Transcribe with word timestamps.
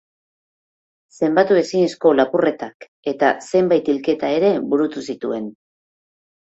Zenbatu 1.19 1.59
ezinezko 1.61 2.15
lapurretak 2.21 2.89
eta 3.15 3.31
zenbait 3.53 3.95
hilketa 3.95 4.35
ere 4.41 4.53
burutu 4.75 5.07
zituen. 5.13 5.51